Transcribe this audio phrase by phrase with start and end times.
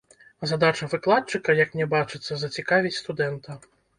[0.51, 3.61] Задача выкладчыка, як мне бачыцца, зацікавіць студэнта.